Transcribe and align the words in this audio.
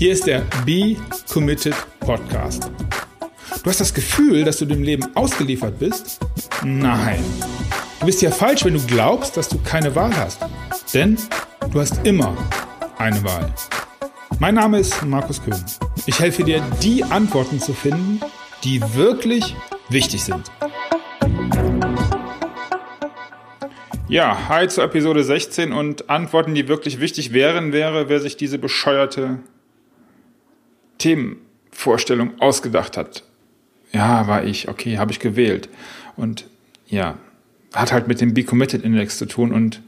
Hier 0.00 0.12
ist 0.12 0.26
der 0.26 0.46
Be 0.64 0.96
Committed 1.30 1.74
Podcast. 2.00 2.70
Du 3.62 3.68
hast 3.68 3.82
das 3.82 3.92
Gefühl, 3.92 4.44
dass 4.44 4.56
du 4.56 4.64
dem 4.64 4.82
Leben 4.82 5.14
ausgeliefert 5.14 5.78
bist? 5.78 6.20
Nein. 6.64 7.22
Du 7.98 8.06
bist 8.06 8.22
ja 8.22 8.30
falsch, 8.30 8.64
wenn 8.64 8.72
du 8.72 8.80
glaubst, 8.86 9.36
dass 9.36 9.50
du 9.50 9.58
keine 9.58 9.94
Wahl 9.94 10.16
hast. 10.16 10.40
Denn 10.94 11.18
du 11.70 11.80
hast 11.80 12.00
immer 12.06 12.34
eine 12.96 13.22
Wahl. 13.24 13.52
Mein 14.38 14.54
Name 14.54 14.78
ist 14.78 15.04
Markus 15.04 15.44
Köhn. 15.44 15.62
Ich 16.06 16.18
helfe 16.18 16.44
dir, 16.44 16.62
die 16.82 17.04
Antworten 17.04 17.60
zu 17.60 17.74
finden, 17.74 18.22
die 18.64 18.80
wirklich 18.94 19.54
wichtig 19.90 20.24
sind. 20.24 20.50
Ja, 24.08 24.48
hi 24.48 24.66
zur 24.66 24.84
Episode 24.84 25.22
16 25.24 25.72
und 25.72 26.08
Antworten, 26.08 26.54
die 26.54 26.68
wirklich 26.68 27.00
wichtig 27.00 27.34
wären, 27.34 27.74
wäre, 27.74 28.08
wer 28.08 28.20
sich 28.20 28.38
diese 28.38 28.56
bescheuerte 28.56 29.40
Themenvorstellung 31.00 32.40
ausgedacht 32.40 32.96
hat. 32.96 33.24
Ja, 33.92 34.28
war 34.28 34.44
ich, 34.44 34.68
okay, 34.68 34.98
habe 34.98 35.10
ich 35.10 35.18
gewählt. 35.18 35.68
Und 36.16 36.46
ja, 36.86 37.18
hat 37.74 37.92
halt 37.92 38.08
mit 38.08 38.20
dem 38.20 38.34
Be 38.34 38.44
Committed 38.44 38.82
Index 38.84 39.18
zu 39.18 39.26
tun 39.26 39.52
und 39.52 39.82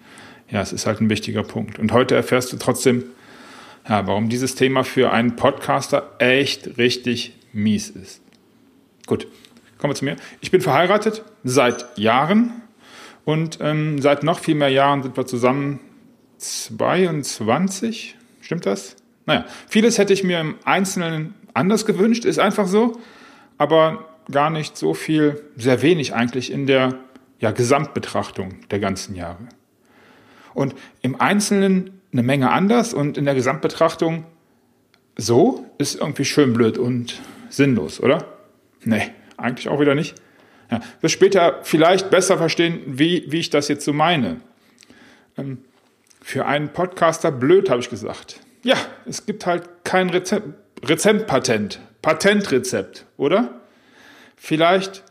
ja, 0.51 0.61
es 0.61 0.73
ist 0.73 0.87
halt 0.87 1.01
ein 1.01 1.09
wichtiger 1.09 1.43
Punkt. 1.43 1.79
Und 1.79 1.93
heute 1.93 2.15
erfährst 2.15 2.53
du 2.53 2.57
trotzdem, 2.57 3.05
ja, 3.89 4.07
warum 4.07 4.29
dieses 4.29 4.55
Thema 4.55 4.85
für 4.85 5.13
einen 5.13 5.37
Podcaster 5.37 6.11
echt 6.19 6.79
richtig 6.79 7.35
mies 7.53 7.91
ist. 7.91 8.21
Gut, 9.07 9.27
kommen 9.79 9.93
wir 9.93 9.97
zu 9.97 10.05
mir. 10.05 10.17
Ich 10.41 10.51
bin 10.51 10.61
verheiratet 10.61 11.25
seit 11.43 11.99
Jahren 11.99 12.63
und 13.25 13.59
ähm, 13.61 14.01
seit 14.01 14.23
noch 14.23 14.39
viel 14.39 14.55
mehr 14.55 14.69
Jahren 14.69 15.03
sind 15.03 15.17
wir 15.17 15.27
zusammen 15.27 15.81
22. 16.39 18.17
Stimmt 18.41 18.67
das? 18.67 18.97
Naja, 19.27 19.47
vieles 19.69 19.99
hätte 19.99 20.13
ich 20.13 20.25
mir 20.25 20.41
im 20.41 20.57
Einzelnen 20.65 21.35
anders 21.55 21.87
gewünscht, 21.87 22.25
ist 22.25 22.39
einfach 22.39 22.67
so, 22.67 23.01
aber 23.59 24.09
gar 24.31 24.51
nicht 24.51 24.77
so 24.77 24.95
viel, 24.95 25.43
sehr 25.57 25.83
wenig 25.83 26.15
eigentlich 26.15 26.51
in 26.51 26.67
der 26.67 26.95
ja, 27.41 27.51
Gesamtbetrachtung 27.51 28.61
der 28.71 28.79
ganzen 28.79 29.15
Jahre. 29.15 29.49
Und 30.55 30.75
im 31.01 31.21
Einzelnen 31.21 32.01
eine 32.13 32.23
Menge 32.23 32.51
anders 32.51 32.95
und 32.95 33.17
in 33.17 33.25
der 33.25 33.35
Gesamtbetrachtung 33.35 34.25
so 35.17 35.67
ist 35.79 35.97
irgendwie 35.97 36.25
schön 36.25 36.53
blöd 36.53 36.79
und 36.79 37.21
sinnlos, 37.49 38.01
oder? 38.01 38.27
Nee, 38.85 39.11
eigentlich 39.37 39.69
auch 39.69 39.81
wieder 39.81 39.95
nicht. 39.95 40.15
Ja, 40.71 40.81
wirst 41.01 41.15
später 41.15 41.61
vielleicht 41.63 42.11
besser 42.11 42.39
verstehen, 42.39 42.81
wie, 42.87 43.25
wie 43.29 43.41
ich 43.41 43.51
das 43.51 43.69
jetzt 43.69 43.85
so 43.85 43.93
meine. 43.93 44.41
Ähm, 45.37 45.59
für 46.21 46.47
einen 46.47 46.71
Podcaster 46.71 47.33
blöd, 47.33 47.69
habe 47.69 47.81
ich 47.81 47.91
gesagt. 47.91 48.41
Ja, 48.63 48.77
es 49.07 49.27
gibt 49.27 49.47
halt 49.47 49.85
kein 49.85 50.11
Rezept, 50.11 50.47
Rezeptpatent, 50.85 51.81
Patentrezept, 52.01 53.07
oder? 53.17 53.61
Vielleicht, 54.37 55.05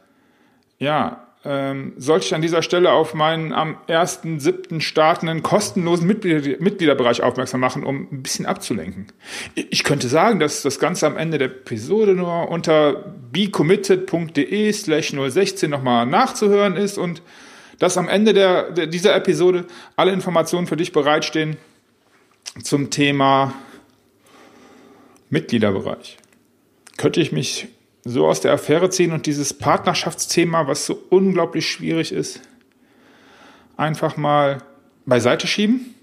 ja, 0.80 1.28
ähm, 1.44 1.94
sollte 1.98 2.26
ich 2.26 2.36
an 2.36 2.42
dieser 2.42 2.62
Stelle 2.62 2.92
auf 2.92 3.14
meinen 3.14 3.52
am 3.52 3.78
1.7. 3.88 4.80
startenden 4.80 5.42
kostenlosen 5.42 6.06
Mitglieder 6.06 6.58
Mitgliederbereich 6.60 7.24
aufmerksam 7.24 7.62
machen, 7.62 7.84
um 7.84 8.08
ein 8.12 8.22
bisschen 8.22 8.46
abzulenken. 8.46 9.08
Ich 9.56 9.84
könnte 9.84 10.08
sagen, 10.08 10.40
dass 10.40 10.62
das 10.62 10.80
Ganze 10.80 11.08
am 11.08 11.18
Ende 11.18 11.40
der 11.40 11.48
Episode 11.48 12.14
nur 12.14 12.50
unter 12.50 13.16
becommitted.de 13.32 14.72
slash 14.72 15.14
016 15.14 15.70
nochmal 15.70 16.06
nachzuhören 16.06 16.76
ist 16.76 17.00
und 17.00 17.24
dass 17.80 17.98
am 17.98 18.08
Ende 18.08 18.34
der, 18.34 18.72
der, 18.72 18.86
dieser 18.86 19.16
Episode 19.16 19.66
alle 19.96 20.12
Informationen 20.12 20.68
für 20.68 20.78
dich 20.78 20.92
bereitstehen, 20.92 21.58
zum 22.64 22.90
Thema 22.90 23.54
Mitgliederbereich. 25.30 26.18
Könnte 26.98 27.22
ich 27.22 27.32
mich 27.32 27.68
so 28.04 28.28
aus 28.28 28.42
der 28.42 28.54
Affäre 28.54 28.90
ziehen 28.90 29.12
und 29.12 29.26
dieses 29.26 29.54
Partnerschaftsthema, 29.54 30.68
was 30.68 30.86
so 30.86 31.02
unglaublich 31.10 31.70
schwierig 31.70 32.12
ist, 32.12 32.42
einfach 33.78 34.18
mal 34.18 34.64
beiseite 35.06 35.48
schieben? 35.48 35.96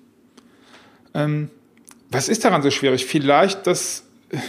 Ähm, 1.14 1.50
was 2.10 2.28
ist 2.28 2.44
daran 2.44 2.62
so 2.62 2.70
schwierig? 2.70 3.04
Vielleicht 3.04 3.66
das, 3.66 4.04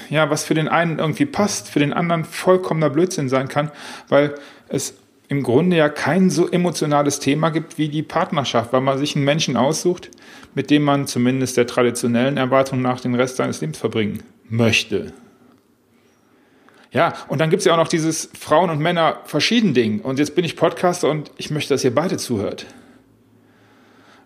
ja, 0.09 0.29
was 0.29 0.43
für 0.43 0.53
den 0.53 0.67
einen 0.67 0.99
irgendwie 0.99 1.25
passt, 1.25 1.69
für 1.69 1.79
den 1.79 1.93
anderen 1.93 2.23
vollkommener 2.23 2.89
Blödsinn 2.89 3.29
sein 3.29 3.47
kann, 3.47 3.71
weil 4.07 4.35
es 4.69 4.93
im 5.29 5.43
Grunde 5.43 5.77
ja 5.77 5.89
kein 5.89 6.31
so 6.31 6.49
emotionales 6.49 7.19
Thema 7.19 7.51
gibt 7.51 7.77
wie 7.77 7.87
die 7.87 8.01
Partnerschaft, 8.01 8.73
weil 8.73 8.81
man 8.81 8.97
sich 8.97 9.15
einen 9.15 9.25
Menschen 9.25 9.55
aussucht, 9.55 10.09
mit 10.55 10.71
dem 10.71 10.83
man 10.83 11.05
zumindest 11.05 11.55
der 11.55 11.67
traditionellen 11.67 12.35
Erwartung 12.35 12.81
nach 12.81 12.99
den 12.99 13.13
Rest 13.13 13.37
seines 13.37 13.61
Lebens 13.61 13.77
verbringen 13.77 14.23
möchte. 14.49 15.13
Ja, 16.91 17.13
und 17.27 17.39
dann 17.39 17.51
gibt 17.51 17.59
es 17.59 17.65
ja 17.65 17.73
auch 17.73 17.77
noch 17.77 17.87
dieses 17.87 18.31
Frauen 18.37 18.71
und 18.71 18.79
Männer 18.79 19.19
verschieden 19.25 19.75
Ding. 19.75 20.01
Und 20.01 20.17
jetzt 20.17 20.33
bin 20.33 20.43
ich 20.43 20.55
Podcaster 20.55 21.07
und 21.07 21.31
ich 21.37 21.51
möchte, 21.51 21.75
dass 21.75 21.83
ihr 21.83 21.93
beide 21.93 22.17
zuhört. 22.17 22.65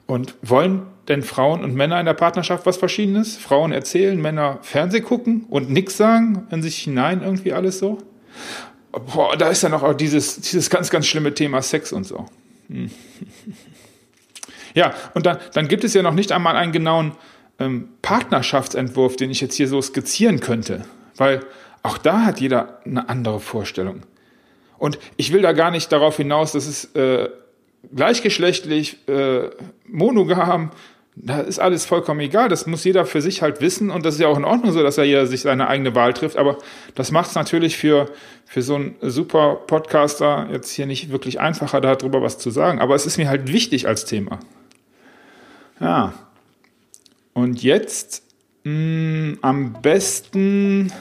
Und 0.06 0.35
wollen 0.41 0.84
denn 1.09 1.22
Frauen 1.22 1.66
und 1.66 1.75
Männer 1.75 2.00
in 2.00 2.06
der 2.06 2.14
Partnerschaft 2.14 2.66
was 2.66 2.78
Verschiedenes? 2.78 3.35
Frauen 3.35 3.74
erzählen, 3.74 4.22
Männer 4.22 4.59
Fernseh 4.62 5.02
gucken 5.02 5.46
und 5.50 5.70
nichts 5.70 5.97
sagen 5.97 6.47
in 6.52 6.62
sich 6.62 6.78
hinein 6.78 7.22
irgendwie 7.22 7.52
alles 7.52 7.80
so? 7.80 7.97
Boah, 8.93 9.35
da 9.35 9.49
ist 9.49 9.63
ja 9.63 9.69
noch 9.69 9.95
dieses, 9.95 10.39
dieses 10.39 10.69
ganz, 10.69 10.89
ganz 10.89 11.07
schlimme 11.07 11.33
Thema 11.33 11.61
Sex 11.61 11.91
und 11.91 12.05
so. 12.05 12.25
Hm. 12.69 12.89
Ja, 14.75 14.95
und 15.13 15.27
dann, 15.27 15.37
dann 15.53 15.67
gibt 15.67 15.83
es 15.83 15.93
ja 15.93 16.01
noch 16.01 16.15
nicht 16.15 16.31
einmal 16.31 16.55
einen 16.55 16.71
genauen 16.71 17.11
ähm, 17.59 17.89
Partnerschaftsentwurf, 18.01 19.15
den 19.15 19.29
ich 19.29 19.39
jetzt 19.39 19.53
hier 19.53 19.67
so 19.67 19.79
skizzieren 19.79 20.39
könnte. 20.39 20.85
Weil 21.15 21.41
auch 21.83 21.99
da 21.99 22.25
hat 22.25 22.39
jeder 22.39 22.79
eine 22.83 23.07
andere 23.07 23.39
Vorstellung. 23.39 24.01
Und 24.79 24.97
ich 25.15 25.31
will 25.31 25.43
da 25.43 25.51
gar 25.51 25.69
nicht 25.69 25.91
darauf 25.91 26.17
hinaus, 26.17 26.53
dass 26.53 26.65
es 26.65 26.85
äh, 26.95 27.29
gleichgeschlechtlich, 27.95 29.07
äh, 29.07 29.49
monogam, 29.85 30.71
da 31.16 31.40
ist 31.41 31.59
alles 31.59 31.85
vollkommen 31.85 32.19
egal. 32.22 32.50
Das 32.50 32.66
muss 32.66 32.84
jeder 32.84 33.06
für 33.06 33.22
sich 33.22 33.41
halt 33.41 33.62
wissen 33.62 33.91
und 33.91 34.06
das 34.06 34.16
ist 34.16 34.22
ja 34.22 34.28
auch 34.28 34.38
in 34.38 34.46
Ordnung 34.46 34.72
so, 34.72 34.81
dass 34.81 34.97
er 34.97 35.03
jeder 35.03 35.28
sich 35.28 35.41
seine 35.41 35.68
eigene 35.68 35.94
Wahl 35.94 36.13
trifft. 36.13 36.38
Aber 36.38 36.57
das 36.96 37.12
macht 37.12 37.29
es 37.29 37.35
natürlich 37.35 37.78
für, 37.78 38.09
für 38.46 38.62
so 38.62 38.75
einen 38.75 38.96
super 39.01 39.56
Podcaster 39.68 40.47
jetzt 40.52 40.72
hier 40.72 40.85
nicht 40.85 41.12
wirklich 41.12 41.40
einfacher, 41.40 41.81
darüber 41.81 42.22
was 42.22 42.40
zu 42.40 42.50
sagen. 42.50 42.79
Aber 42.79 42.96
es 42.96 43.06
ist 43.06 43.18
mir 43.18 43.29
halt 43.29 43.52
wichtig 43.52 43.88
als 43.88 44.06
Thema. 44.06 44.40
Ja. 45.79 46.13
Und 47.34 47.62
jetzt 47.62 48.23
mh, 48.63 48.72
mm, 48.72 49.40
am 49.41 49.73
besten. 49.81 50.91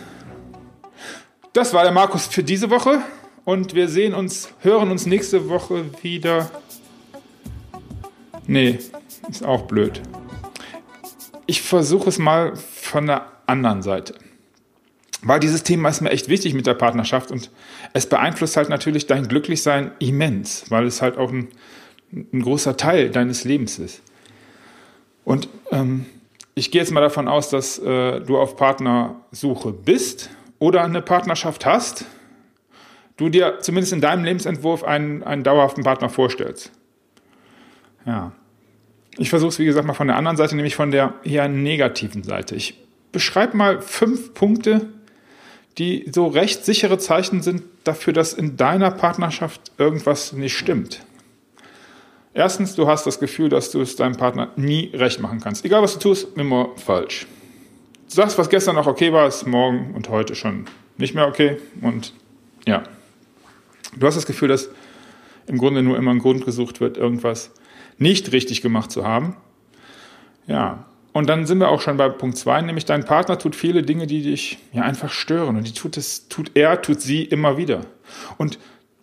Das 1.55 1.73
war 1.75 1.85
der 1.85 1.93
Markus 1.93 2.27
für 2.27 2.43
diese 2.43 2.71
Woche 2.71 3.01
und 3.45 3.75
wir 3.75 3.89
sehen 3.89 4.15
uns, 4.15 4.51
hören 4.61 4.91
uns 4.91 5.07
nächste 5.07 5.49
Woche 5.49 5.85
wieder. 6.03 6.51
Nee, 8.47 8.79
ist 9.29 9.45
auch 9.45 9.63
blöd. 9.63 10.01
Ich 11.47 11.63
versuche 11.63 12.09
es 12.09 12.19
mal 12.19 12.57
von 12.57 13.07
der 13.07 13.27
anderen 13.47 13.83
Seite. 13.83 14.15
Weil 15.23 15.39
dieses 15.39 15.63
Thema 15.63 15.89
ist 15.89 16.01
mir 16.01 16.11
echt 16.11 16.29
wichtig 16.29 16.55
mit 16.55 16.67
der 16.67 16.75
Partnerschaft 16.75 17.31
und 17.31 17.51
es 17.93 18.09
beeinflusst 18.09 18.57
halt 18.57 18.69
natürlich 18.69 19.07
dein 19.07 19.29
Glücklichsein 19.29 19.93
immens, 20.01 20.65
weil 20.69 20.87
es 20.87 21.01
halt 21.01 21.17
auch 21.17 21.31
ein, 21.31 21.49
ein 22.13 22.43
großer 22.43 22.77
Teil 22.77 23.11
deines 23.11 23.45
Lebens 23.45 23.79
ist. 23.79 24.03
Und 25.25 25.49
ähm, 25.71 26.07
ich 26.55 26.73
gehe 26.73 26.81
jetzt 26.81 26.91
mal 26.91 27.01
davon 27.01 27.29
aus, 27.29 27.51
dass 27.51 27.79
äh, 27.79 28.21
du 28.21 28.37
auf 28.37 28.57
Partnersuche 28.57 29.73
bist 29.73 30.31
oder 30.59 30.83
eine 30.83 31.03
Partnerschaft 31.03 31.67
hast, 31.67 32.05
du 33.17 33.29
dir 33.29 33.61
zumindest 33.61 33.93
in 33.93 34.01
deinem 34.01 34.25
Lebensentwurf 34.25 34.83
einen, 34.83 35.23
einen 35.23 35.45
dauerhaften 35.45 35.85
Partner 35.85 36.09
vorstellst. 36.09 36.73
Ja. 38.05 38.33
Ich 39.19 39.31
versuche 39.31 39.51
es, 39.51 39.59
wie 39.59 39.65
gesagt, 39.65 39.87
mal 39.87 39.95
von 39.95 40.07
der 40.07 40.17
anderen 40.17 40.37
Seite, 40.37 40.57
nämlich 40.57 40.75
von 40.75 40.91
der 40.91 41.15
eher 41.25 41.49
negativen 41.49 42.23
Seite. 42.23 42.55
Ich 42.55 42.79
beschreibe 43.13 43.57
mal 43.57 43.81
fünf 43.83 44.35
Punkte, 44.35 44.89
die 45.79 46.11
so 46.13 46.27
recht 46.27 46.65
sichere 46.65 46.99
Zeichen 46.99 47.43
sind 47.43 47.63
dafür, 47.85 48.13
dass 48.13 48.33
in 48.33 48.57
deiner 48.57 48.91
Partnerschaft 48.91 49.73
irgendwas 49.79 50.33
nicht 50.33 50.57
stimmt. 50.57 51.05
Erstens, 52.35 52.75
du 52.75 52.87
hast 52.87 53.07
das 53.07 53.21
Gefühl, 53.21 53.51
dass 53.51 53.71
du 53.71 53.81
es 53.83 53.97
deinem 53.97 54.17
Partner 54.17 54.51
nie 54.57 54.91
recht 54.95 55.21
machen 55.21 55.41
kannst. 55.41 55.65
Egal 55.65 55.83
was 55.83 55.95
du 55.95 55.99
tust, 55.99 56.29
immer 56.37 56.71
falsch. 56.77 57.27
Du 58.09 58.15
sagst, 58.15 58.39
was 58.39 58.49
gestern 58.49 58.77
noch 58.77 58.87
okay 58.87 59.13
war, 59.13 59.27
ist 59.27 59.47
morgen 59.47 59.93
und 59.95 60.09
heute 60.09 60.35
schon 60.35 60.67
nicht 60.97 61.15
mehr 61.15 61.27
okay. 61.27 61.59
Und 61.83 62.15
ja, 62.67 62.83
du 63.97 64.07
hast 64.07 64.17
das 64.17 64.27
Gefühl, 64.27 64.49
dass 64.49 64.71
im 65.47 65.59
Grunde 65.59 65.83
nur 65.83 65.99
immer 65.99 66.11
ein 66.11 66.19
Grund 66.19 66.45
gesucht 66.45 66.81
wird, 66.81 66.97
irgendwas 66.97 67.51
nicht 67.99 68.33
richtig 68.33 68.63
gemacht 68.63 68.91
zu 68.91 69.05
haben. 69.05 69.37
Ja, 70.47 70.87
und 71.13 71.29
dann 71.29 71.47
sind 71.47 71.59
wir 71.59 71.69
auch 71.69 71.81
schon 71.81 71.99
bei 71.99 72.09
Punkt 72.09 72.39
2, 72.39 72.63
nämlich 72.63 72.85
dein 72.85 73.05
Partner 73.05 73.39
tut 73.39 73.55
viele 73.55 73.83
Dinge, 73.83 74.07
die 74.07 74.23
dich 74.23 74.59
ja 74.73 74.83
einfach 74.83 75.11
stören. 75.11 75.57
Und 75.57 75.67
die 75.67 75.73
tut 75.73 75.97
es, 75.97 76.29
tut 76.29 76.53
er, 76.55 76.81
tut 76.81 77.01
sie 77.01 77.23
immer 77.23 77.57
wieder. 77.57 77.83
Und 78.39 78.59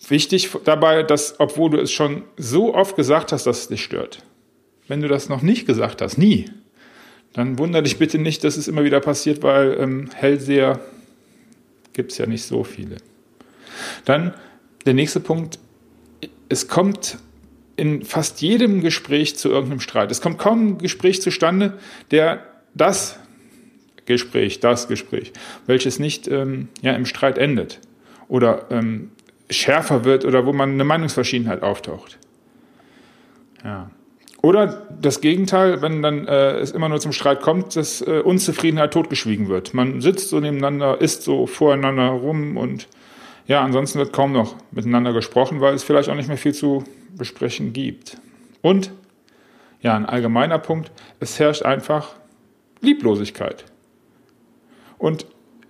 Wichtig 0.07 0.49
dabei, 0.63 1.03
dass, 1.03 1.39
obwohl 1.39 1.71
du 1.71 1.77
es 1.77 1.91
schon 1.91 2.23
so 2.37 2.73
oft 2.73 2.95
gesagt 2.95 3.33
hast, 3.33 3.45
dass 3.45 3.61
es 3.61 3.67
dich 3.67 3.83
stört, 3.83 4.23
wenn 4.87 5.01
du 5.01 5.09
das 5.09 5.27
noch 5.27 5.41
nicht 5.41 5.65
gesagt 5.65 6.01
hast, 6.01 6.17
nie, 6.17 6.49
dann 7.33 7.59
wundere 7.59 7.83
dich 7.83 7.97
bitte 7.97 8.17
nicht, 8.17 8.43
dass 8.43 8.55
es 8.55 8.67
immer 8.69 8.83
wieder 8.83 9.01
passiert, 9.01 9.43
weil 9.43 9.77
ähm, 9.79 10.09
Hellseher 10.15 10.79
gibt 11.93 12.13
es 12.13 12.17
ja 12.17 12.27
nicht 12.27 12.43
so 12.43 12.63
viele. 12.63 12.97
Dann 14.05 14.33
der 14.85 14.93
nächste 14.93 15.19
Punkt, 15.19 15.59
es 16.47 16.69
kommt 16.69 17.17
in 17.79 18.03
fast 18.03 18.41
jedem 18.41 18.81
Gespräch 18.81 19.35
zu 19.35 19.49
irgendeinem 19.49 19.79
Streit. 19.79 20.11
Es 20.11 20.21
kommt 20.21 20.37
kaum 20.37 20.67
ein 20.67 20.77
Gespräch 20.77 21.21
zustande, 21.21 21.79
der 22.11 22.43
das 22.75 23.19
Gespräch, 24.05 24.59
das 24.59 24.87
Gespräch, 24.87 25.33
welches 25.65 25.99
nicht 25.99 26.27
ähm, 26.27 26.67
ja, 26.81 26.93
im 26.93 27.05
Streit 27.05 27.37
endet 27.37 27.79
oder 28.27 28.65
ähm, 28.69 29.11
schärfer 29.49 30.03
wird 30.05 30.25
oder 30.25 30.45
wo 30.45 30.53
man 30.53 30.71
eine 30.73 30.83
Meinungsverschiedenheit 30.83 31.63
auftaucht. 31.63 32.17
Ja. 33.63 33.89
Oder 34.41 34.87
das 35.01 35.19
Gegenteil, 35.19 35.81
wenn 35.81 36.01
dann 36.01 36.25
äh, 36.25 36.59
es 36.59 36.71
immer 36.71 36.87
nur 36.87 36.99
zum 36.99 37.11
Streit 37.11 37.41
kommt, 37.41 37.75
dass 37.75 38.01
äh, 38.01 38.21
Unzufriedenheit 38.23 38.93
totgeschwiegen 38.93 39.49
wird. 39.49 39.73
Man 39.73 39.99
sitzt 39.99 40.29
so 40.29 40.39
nebeneinander, 40.39 41.01
isst 41.01 41.23
so 41.23 41.45
voreinander 41.45 42.07
rum 42.07 42.55
und 42.55 42.87
ja, 43.49 43.63
ansonsten 43.63 43.97
wird 43.97 44.13
kaum 44.13 44.31
noch 44.31 44.55
miteinander 44.69 45.11
gesprochen, 45.11 45.59
weil 45.59 45.73
es 45.73 45.83
vielleicht 45.83 46.07
auch 46.07 46.15
nicht 46.15 46.27
mehr 46.27 46.37
viel 46.37 46.53
zu 46.53 46.83
besprechen 47.17 47.73
gibt. 47.73 48.17
Und 48.61 48.91
ja, 49.81 49.95
ein 49.95 50.05
allgemeiner 50.05 50.59
Punkt, 50.59 50.91
es 51.19 51.39
herrscht 51.39 51.63
einfach 51.63 52.15
Lieblosigkeit. 52.79 53.65
Und 54.99 55.25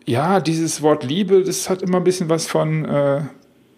ja, 0.06 0.42
dieses 0.42 0.82
Wort 0.82 1.06
Liebe, 1.06 1.42
das 1.42 1.70
hat 1.70 1.82
immer 1.82 1.98
ein 1.98 2.04
bisschen 2.04 2.28
was 2.28 2.48
von 2.48 2.84
äh, 2.84 3.22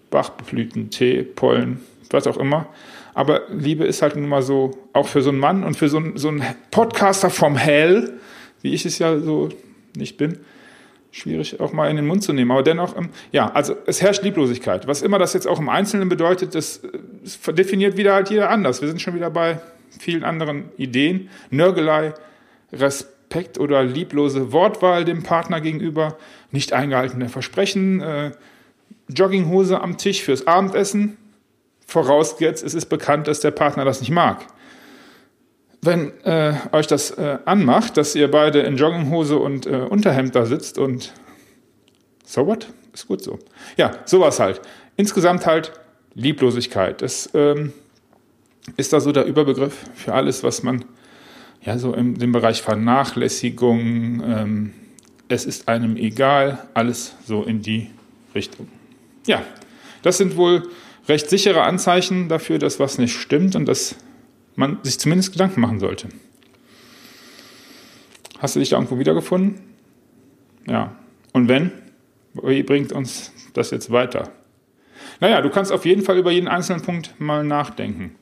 Bachblüten, 0.09 0.89
Tee, 0.89 1.21
Pollen, 1.21 1.81
was 2.09 2.25
auch 2.25 2.37
immer. 2.37 2.65
Aber 3.13 3.41
Liebe 3.51 3.83
ist 3.83 4.01
halt 4.01 4.15
nun 4.15 4.27
mal 4.27 4.41
so, 4.41 4.71
auch 4.93 5.07
für 5.07 5.21
so 5.21 5.29
einen 5.29 5.39
Mann 5.39 5.63
und 5.63 5.77
für 5.77 5.89
so 5.89 5.97
einen, 5.97 6.17
so 6.17 6.29
einen 6.29 6.43
Podcaster 6.71 7.29
vom 7.29 7.55
Hell, 7.55 8.19
wie 8.63 8.73
ich 8.73 8.83
es 8.83 8.97
ja 8.97 9.19
so 9.19 9.49
nicht 9.95 10.17
bin, 10.17 10.39
schwierig 11.11 11.59
auch 11.59 11.73
mal 11.73 11.89
in 11.89 11.97
den 11.97 12.07
Mund 12.07 12.23
zu 12.23 12.33
nehmen. 12.33 12.51
Aber 12.51 12.63
dennoch, 12.63 12.97
ähm, 12.97 13.09
ja, 13.31 13.51
also 13.51 13.75
es 13.85 14.01
herrscht 14.01 14.23
Lieblosigkeit. 14.23 14.87
Was 14.87 15.01
immer 15.01 15.19
das 15.19 15.33
jetzt 15.33 15.47
auch 15.47 15.59
im 15.59 15.69
Einzelnen 15.69 16.09
bedeutet, 16.09 16.55
das, 16.55 16.81
das 17.23 17.47
äh, 17.47 17.53
definiert 17.53 17.97
wieder 17.97 18.13
halt 18.13 18.29
jeder 18.29 18.49
anders. 18.49 18.81
Wir 18.81 18.87
sind 18.87 19.01
schon 19.01 19.15
wieder 19.15 19.29
bei 19.29 19.59
vielen 19.99 20.23
anderen 20.23 20.69
Ideen. 20.77 21.29
Nörgelei, 21.49 22.13
Respekt 22.71 23.59
oder 23.59 23.83
lieblose 23.83 24.51
Wortwahl 24.53 25.05
dem 25.05 25.23
Partner 25.23 25.61
gegenüber, 25.61 26.17
nicht 26.51 26.73
eingehaltene 26.73 27.29
Versprechen, 27.29 28.01
äh, 28.01 28.31
Jogginghose 29.09 29.81
am 29.81 29.97
Tisch 29.97 30.21
fürs 30.23 30.47
Abendessen, 30.47 31.17
vorausgesetzt, 31.85 32.63
es 32.63 32.73
ist 32.73 32.85
bekannt, 32.85 33.27
dass 33.27 33.41
der 33.41 33.51
Partner 33.51 33.83
das 33.83 33.99
nicht 33.99 34.11
mag. 34.11 34.45
Wenn 35.81 36.11
äh, 36.23 36.53
euch 36.71 36.87
das 36.87 37.11
äh, 37.11 37.39
anmacht, 37.45 37.97
dass 37.97 38.15
ihr 38.15 38.29
beide 38.29 38.59
in 38.59 38.77
Jogginghose 38.77 39.37
und 39.37 39.65
äh, 39.65 39.77
Unterhemd 39.77 40.35
da 40.35 40.45
sitzt 40.45 40.77
und 40.77 41.11
so 42.23 42.45
what? 42.45 42.67
Ist 42.93 43.07
gut 43.07 43.23
so. 43.23 43.39
Ja, 43.77 43.91
sowas 44.05 44.39
halt. 44.39 44.61
Insgesamt 44.95 45.45
halt 45.45 45.71
Lieblosigkeit. 46.13 47.01
Das 47.01 47.29
ähm, 47.33 47.73
ist 48.77 48.93
da 48.93 48.99
so 48.99 49.11
der 49.11 49.25
Überbegriff 49.25 49.85
für 49.95 50.13
alles, 50.13 50.43
was 50.43 50.61
man 50.61 50.85
ja 51.61 51.77
so 51.77 51.93
im 51.93 52.17
dem 52.17 52.31
Bereich 52.31 52.61
Vernachlässigung, 52.61 54.21
ähm, 54.23 54.73
es 55.29 55.45
ist 55.45 55.67
einem 55.67 55.95
egal, 55.95 56.67
alles 56.73 57.15
so 57.25 57.43
in 57.43 57.61
die 57.61 57.89
Richtung. 58.35 58.67
Ja, 59.25 59.41
das 60.01 60.17
sind 60.17 60.35
wohl 60.35 60.63
recht 61.07 61.29
sichere 61.29 61.63
Anzeichen 61.63 62.27
dafür, 62.27 62.59
dass 62.59 62.79
was 62.79 62.97
nicht 62.97 63.15
stimmt 63.15 63.55
und 63.55 63.65
dass 63.65 63.95
man 64.61 64.77
sich 64.83 64.99
zumindest 64.99 65.33
Gedanken 65.33 65.59
machen 65.59 65.79
sollte. 65.79 66.07
Hast 68.39 68.55
du 68.55 68.59
dich 68.59 68.69
da 68.69 68.77
irgendwo 68.77 68.97
wiedergefunden? 68.97 69.61
Ja. 70.67 70.95
Und 71.33 71.49
wenn? 71.49 71.71
Wie 72.33 72.63
bringt 72.63 72.93
uns 72.93 73.33
das 73.53 73.71
jetzt 73.71 73.91
weiter? 73.91 74.31
Naja, 75.19 75.41
du 75.41 75.49
kannst 75.49 75.71
auf 75.71 75.85
jeden 75.85 76.01
Fall 76.01 76.17
über 76.17 76.31
jeden 76.31 76.47
einzelnen 76.47 76.81
Punkt 76.81 77.19
mal 77.19 77.43
nachdenken. 77.43 78.15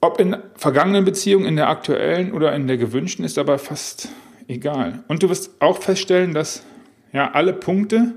Ob 0.00 0.18
in 0.18 0.36
vergangenen 0.56 1.04
Beziehungen, 1.04 1.46
in 1.46 1.56
der 1.56 1.68
aktuellen 1.68 2.32
oder 2.32 2.54
in 2.54 2.66
der 2.66 2.76
gewünschten, 2.76 3.24
ist 3.24 3.38
aber 3.38 3.58
fast 3.58 4.08
egal. 4.48 5.04
Und 5.06 5.22
du 5.22 5.28
wirst 5.28 5.60
auch 5.60 5.80
feststellen, 5.80 6.34
dass 6.34 6.64
ja 7.12 7.30
alle 7.30 7.52
Punkte, 7.52 8.14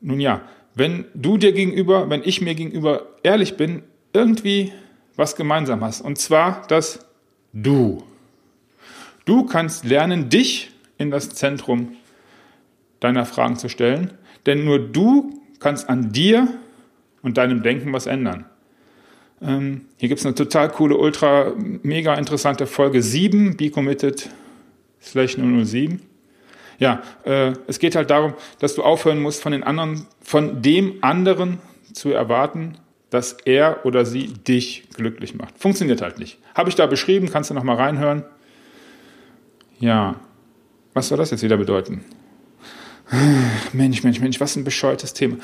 nun 0.00 0.20
ja, 0.20 0.42
wenn 0.74 1.04
du 1.14 1.36
dir 1.36 1.52
gegenüber, 1.52 2.08
wenn 2.08 2.22
ich 2.24 2.40
mir 2.40 2.54
gegenüber 2.54 3.08
ehrlich 3.22 3.56
bin, 3.56 3.82
irgendwie 4.12 4.72
was 5.16 5.36
gemeinsam 5.36 5.82
hast. 5.82 6.00
Und 6.00 6.18
zwar 6.18 6.62
das 6.68 7.06
Du. 7.52 8.02
Du 9.24 9.44
kannst 9.44 9.84
lernen, 9.84 10.30
dich 10.30 10.70
in 10.98 11.10
das 11.10 11.30
Zentrum 11.30 11.96
deiner 13.00 13.26
Fragen 13.26 13.56
zu 13.56 13.68
stellen, 13.68 14.14
denn 14.46 14.64
nur 14.64 14.78
du 14.78 15.38
kannst 15.60 15.88
an 15.88 16.12
dir 16.12 16.48
und 17.22 17.36
deinem 17.36 17.62
Denken 17.62 17.92
was 17.92 18.06
ändern. 18.06 18.46
Ähm, 19.40 19.86
hier 19.98 20.08
gibt 20.08 20.20
es 20.20 20.26
eine 20.26 20.34
total 20.34 20.70
coole, 20.70 20.96
ultra, 20.96 21.52
mega 21.56 22.14
interessante 22.14 22.66
Folge 22.66 23.02
7, 23.02 23.56
Be 23.56 23.70
Committed 23.70 24.30
slash 25.00 25.36
007 25.36 26.00
ja, 26.82 27.00
äh, 27.24 27.52
es 27.68 27.78
geht 27.78 27.94
halt 27.94 28.10
darum, 28.10 28.34
dass 28.58 28.74
du 28.74 28.82
aufhören 28.82 29.20
musst, 29.20 29.40
von 29.40 29.52
den 29.52 29.62
anderen, 29.62 30.06
von 30.20 30.62
dem 30.62 30.98
anderen 31.00 31.58
zu 31.92 32.10
erwarten, 32.10 32.76
dass 33.12 33.32
er 33.44 33.84
oder 33.84 34.04
sie 34.04 34.28
dich 34.28 34.84
glücklich 34.94 35.34
macht. 35.34 35.58
Funktioniert 35.58 36.00
halt 36.00 36.18
nicht. 36.18 36.38
Habe 36.54 36.70
ich 36.70 36.76
da 36.76 36.86
beschrieben, 36.86 37.30
kannst 37.30 37.50
du 37.50 37.54
nochmal 37.54 37.76
reinhören. 37.76 38.24
Ja, 39.78 40.16
was 40.94 41.08
soll 41.08 41.18
das 41.18 41.30
jetzt 41.30 41.42
wieder 41.42 41.56
bedeuten? 41.56 42.04
Mensch, 43.72 44.02
Mensch, 44.02 44.20
Mensch, 44.20 44.40
was 44.40 44.56
ein 44.56 44.64
bescheuertes 44.64 45.12
Thema. 45.12 45.36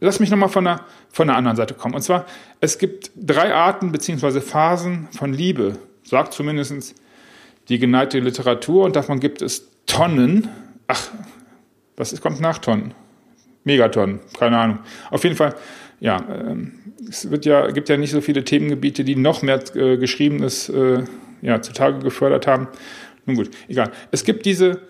Lass 0.00 0.20
mich 0.20 0.30
nochmal 0.30 0.50
von 0.50 0.64
der, 0.64 0.80
von 1.10 1.28
der 1.28 1.36
anderen 1.36 1.56
Seite 1.56 1.72
kommen. 1.72 1.94
Und 1.94 2.02
zwar, 2.02 2.26
es 2.60 2.78
gibt 2.78 3.10
drei 3.16 3.54
Arten 3.54 3.90
bzw. 3.90 4.40
Phasen 4.40 5.08
von 5.16 5.32
Liebe, 5.32 5.78
sagt 6.02 6.34
zumindest 6.34 6.94
die 7.70 7.78
geneigte 7.78 8.18
Literatur, 8.18 8.84
und 8.84 8.96
davon 8.96 9.20
gibt 9.20 9.40
es 9.40 9.70
Tonnen 9.86 10.50
ach, 10.86 11.10
was 11.96 12.12
ist, 12.12 12.20
kommt 12.20 12.40
nach 12.40 12.58
Tonnen? 12.58 12.94
Megatonnen, 13.64 14.20
keine 14.38 14.58
Ahnung. 14.58 14.78
Auf 15.10 15.24
jeden 15.24 15.36
Fall, 15.36 15.54
ja, 16.04 16.18
äh, 16.18 16.56
es 17.08 17.30
wird 17.30 17.46
ja, 17.46 17.70
gibt 17.70 17.88
ja 17.88 17.96
nicht 17.96 18.10
so 18.10 18.20
viele 18.20 18.44
Themengebiete, 18.44 19.04
die 19.04 19.16
noch 19.16 19.40
mehr 19.40 19.62
äh, 19.74 19.96
Geschriebenes 19.96 20.68
äh, 20.68 21.02
ja, 21.40 21.62
zutage 21.62 22.00
gefördert 22.00 22.46
haben. 22.46 22.68
Nun 23.24 23.36
gut, 23.36 23.50
egal. 23.68 23.90
Es 24.10 24.24
gibt 24.24 24.44
diese 24.44 24.82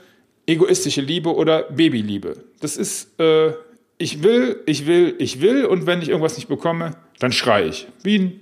egoistische 0.45 1.01
Liebe 1.01 1.33
oder 1.33 1.63
Babyliebe. 1.71 2.35
Das 2.61 2.77
ist, 2.77 3.21
äh, 3.21 3.53
ich 3.97 4.25
will, 4.25 4.61
ich 4.67 4.87
will, 4.87 5.15
ich 5.19 5.41
will 5.41 5.67
und 5.67 5.87
wenn 5.87 6.03
ich 6.03 6.09
irgendwas 6.09 6.37
nicht 6.37 6.49
bekomme, 6.49 6.97
dann 7.21 7.31
schreie 7.31 7.69
ich. 7.69 7.87
Wie 8.03 8.19
ein 8.19 8.41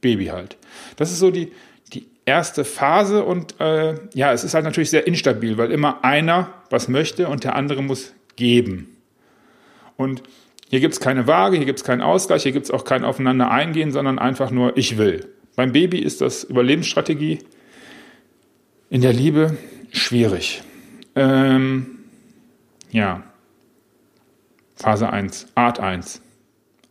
Baby 0.00 0.26
halt. 0.26 0.56
Das 0.96 1.12
ist 1.12 1.18
so 1.18 1.30
die, 1.30 1.52
erste 2.26 2.64
Phase 2.64 3.22
und 3.22 3.60
äh, 3.60 3.96
ja, 4.14 4.32
es 4.32 4.44
ist 4.44 4.54
halt 4.54 4.64
natürlich 4.64 4.88
sehr 4.88 5.06
instabil, 5.06 5.58
weil 5.58 5.70
immer 5.70 6.02
einer 6.04 6.54
was 6.70 6.88
möchte 6.88 7.28
und 7.28 7.44
der 7.44 7.54
andere 7.54 7.82
muss 7.82 8.14
geben. 8.36 8.96
Und 9.98 10.22
hier 10.74 10.80
gibt 10.80 10.94
es 10.94 10.98
keine 10.98 11.28
Waage, 11.28 11.56
hier 11.56 11.66
gibt 11.66 11.78
es 11.78 11.84
keinen 11.84 12.00
Ausgleich, 12.00 12.42
hier 12.42 12.50
gibt 12.50 12.64
es 12.64 12.72
auch 12.72 12.84
kein 12.84 13.04
Aufeinander 13.04 13.48
eingehen, 13.48 13.92
sondern 13.92 14.18
einfach 14.18 14.50
nur 14.50 14.76
ich 14.76 14.98
will. 14.98 15.28
Beim 15.54 15.70
Baby 15.70 16.00
ist 16.00 16.20
das 16.20 16.42
Überlebensstrategie, 16.42 17.38
in 18.90 19.00
der 19.00 19.12
Liebe 19.12 19.56
schwierig. 19.92 20.64
Ähm, 21.14 22.00
ja, 22.90 23.22
Phase 24.74 25.10
1, 25.10 25.46
Art 25.54 25.78
1. 25.78 26.20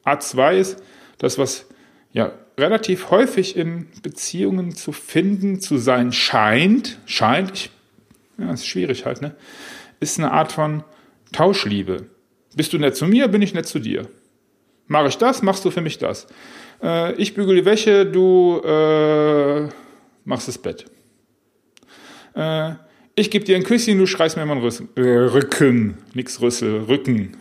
Art 0.06 0.24
2 0.24 0.58
ist 0.60 0.82
das, 1.18 1.38
was 1.38 1.66
ja 2.14 2.32
relativ 2.58 3.12
häufig 3.12 3.58
in 3.58 3.88
Beziehungen 4.02 4.74
zu 4.78 4.94
finden, 4.94 5.60
zu 5.60 5.78
sein 5.78 6.14
scheint, 6.14 7.00
scheint, 7.06 7.52
ich, 7.52 7.72
ja, 8.38 8.50
ist 8.54 8.66
schwierig 8.66 9.06
halt, 9.06 9.22
ne? 9.22 9.36
Ist 10.00 10.20
eine 10.20 10.32
Art 10.32 10.54
von 10.54 10.86
Tauschliebe. 11.34 12.13
Bist 12.56 12.74
du 12.74 12.78
nett 12.78 12.96
zu 12.96 13.06
mir, 13.06 13.28
bin 13.28 13.42
ich 13.42 13.54
nett 13.54 13.68
zu 13.68 13.80
dir. 13.80 14.08
Mache 14.88 15.08
ich 15.08 15.18
das, 15.18 15.42
machst 15.42 15.66
du 15.66 15.72
für 15.72 15.82
mich 15.82 15.98
das. 15.98 16.28
Äh, 16.82 17.14
ich 17.16 17.34
bügele 17.34 17.62
die 17.62 17.66
Wäsche, 17.66 18.06
du 18.06 18.62
äh, 18.64 19.70
machst 20.26 20.48
das 20.48 20.58
Bett. 20.58 20.86
Äh, 22.36 22.74
ich 23.16 23.32
gebe 23.32 23.46
dir 23.46 23.56
ein 23.56 23.64
Küsschen, 23.64 23.98
du 23.98 24.06
schreist 24.06 24.38
mir 24.38 24.46
mal 24.46 24.58
Rüssel, 24.58 24.88
äh, 24.96 25.02
Rücken. 25.02 25.98
Nix 26.14 26.42
Rüssel, 26.42 26.82
Rücken. 26.82 27.38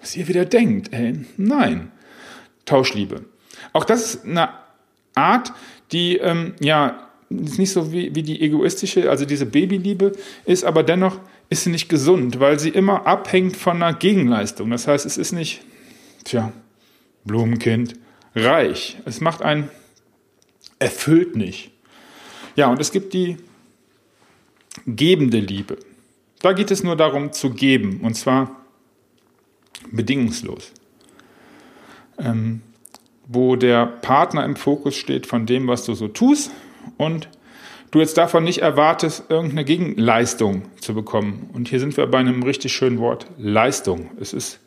Was 0.00 0.16
ihr 0.16 0.28
wieder 0.28 0.44
denkt, 0.44 0.92
ey. 0.92 1.24
Nein. 1.36 1.90
Tauschliebe. 2.64 3.24
Auch 3.72 3.84
das 3.84 4.14
ist 4.14 4.24
eine 4.24 4.50
Art, 5.14 5.52
die 5.90 6.18
ähm, 6.18 6.54
ja 6.60 7.08
ist 7.30 7.58
nicht 7.58 7.72
so 7.72 7.92
wie, 7.92 8.14
wie 8.14 8.22
die 8.22 8.40
egoistische, 8.40 9.10
also 9.10 9.24
diese 9.24 9.46
Babyliebe 9.46 10.12
ist, 10.46 10.64
aber 10.64 10.82
dennoch 10.82 11.20
ist 11.50 11.64
sie 11.64 11.70
nicht 11.70 11.88
gesund, 11.88 12.40
weil 12.40 12.58
sie 12.58 12.68
immer 12.68 13.06
abhängt 13.06 13.56
von 13.56 13.82
einer 13.82 13.94
Gegenleistung. 13.94 14.70
Das 14.70 14.86
heißt, 14.86 15.06
es 15.06 15.16
ist 15.16 15.32
nicht, 15.32 15.62
tja, 16.24 16.52
Blumenkind, 17.24 17.94
reich. 18.34 18.98
Es 19.04 19.20
macht 19.20 19.42
einen 19.42 19.70
erfüllt 20.78 21.36
nicht. 21.36 21.70
Ja, 22.56 22.68
und 22.68 22.80
es 22.80 22.92
gibt 22.92 23.14
die 23.14 23.36
gebende 24.86 25.38
Liebe. 25.38 25.78
Da 26.40 26.52
geht 26.52 26.70
es 26.70 26.84
nur 26.84 26.96
darum 26.96 27.32
zu 27.32 27.50
geben 27.50 28.00
und 28.02 28.14
zwar 28.14 28.64
bedingungslos. 29.90 30.72
Ähm, 32.18 32.62
wo 33.26 33.56
der 33.56 33.86
Partner 33.86 34.44
im 34.44 34.56
Fokus 34.56 34.96
steht 34.96 35.26
von 35.26 35.46
dem, 35.46 35.68
was 35.68 35.84
du 35.84 35.94
so 35.94 36.08
tust 36.08 36.50
und 36.96 37.28
du 37.90 38.00
jetzt 38.00 38.18
davon 38.18 38.44
nicht 38.44 38.58
erwartest, 38.58 39.24
irgendeine 39.28 39.64
Gegenleistung 39.64 40.62
zu 40.80 40.94
bekommen. 40.94 41.50
Und 41.52 41.68
hier 41.68 41.80
sind 41.80 41.96
wir 41.96 42.06
bei 42.06 42.18
einem 42.18 42.42
richtig 42.42 42.72
schönen 42.72 42.98
Wort, 42.98 43.26
Leistung. 43.38 44.10
Es 44.20 44.32
ist 44.32 44.60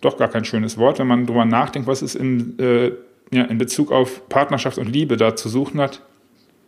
doch 0.00 0.16
gar 0.16 0.28
kein 0.28 0.44
schönes 0.44 0.78
Wort, 0.78 0.98
wenn 0.98 1.06
man 1.06 1.26
darüber 1.26 1.44
nachdenkt, 1.44 1.88
was 1.88 2.02
es 2.02 2.14
in, 2.14 2.58
äh, 2.58 2.92
ja, 3.30 3.44
in 3.44 3.58
Bezug 3.58 3.92
auf 3.92 4.28
Partnerschaft 4.28 4.78
und 4.78 4.90
Liebe 4.90 5.16
da 5.16 5.36
zu 5.36 5.48
suchen 5.48 5.80
hat. 5.80 6.02